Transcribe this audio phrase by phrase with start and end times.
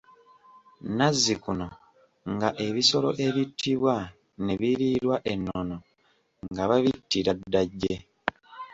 [0.97, 1.67] Nazzikuno
[2.33, 3.95] nga ebisolo ebittibwa
[4.43, 5.75] ne biriirwa e Nnono
[6.49, 7.95] nga babittira Ddajje.